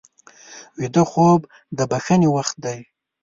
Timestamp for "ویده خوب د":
0.79-1.79